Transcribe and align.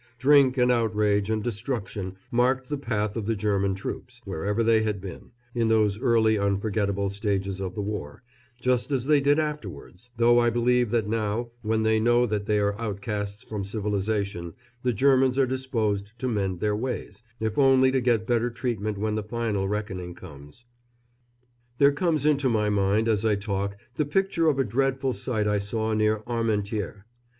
Drink 0.17 0.57
and 0.57 0.71
outrage 0.71 1.29
and 1.29 1.43
destruction 1.43 2.17
marked 2.31 2.69
the 2.69 2.77
path 2.79 3.15
of 3.15 3.27
the 3.27 3.35
German 3.35 3.75
troops, 3.75 4.19
wherever 4.25 4.63
they 4.63 4.81
had 4.81 4.99
been, 4.99 5.29
in 5.53 5.67
those 5.67 5.99
early 5.99 6.39
unforgettable 6.39 7.11
stages 7.11 7.61
of 7.61 7.75
the 7.75 7.83
war, 7.83 8.23
just 8.59 8.89
as 8.89 9.05
they 9.05 9.21
did 9.21 9.37
afterwards; 9.37 10.09
though 10.17 10.39
I 10.39 10.49
believe 10.49 10.89
that 10.89 11.07
now, 11.07 11.51
when 11.61 11.83
they 11.83 11.99
know 11.99 12.25
that 12.25 12.47
they 12.47 12.57
are 12.59 12.75
outcasts 12.81 13.43
from 13.43 13.63
civilisation, 13.63 14.55
the 14.81 14.91
Germans 14.91 15.37
are 15.37 15.45
disposed 15.45 16.17
to 16.17 16.27
mend 16.27 16.61
their 16.61 16.75
ways, 16.75 17.21
if 17.39 17.59
only 17.59 17.91
to 17.91 18.01
get 18.01 18.25
better 18.25 18.49
treatment 18.49 18.97
when 18.97 19.13
the 19.13 19.21
final 19.21 19.67
reckoning 19.67 20.15
comes. 20.15 20.65
There 21.77 21.91
comes 21.93 22.25
into 22.25 22.49
my 22.49 22.71
mind 22.71 23.07
as 23.07 23.23
I 23.23 23.35
talk 23.35 23.77
the 23.93 24.05
picture 24.05 24.47
of 24.47 24.57
a 24.57 24.63
dreadful 24.63 25.13
sight 25.13 25.47
I 25.47 25.59
saw 25.59 25.93
near 25.93 26.21
Armentières. 26.25 27.03